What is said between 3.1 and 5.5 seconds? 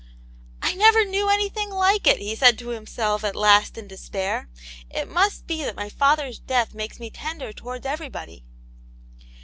at last in despair." It must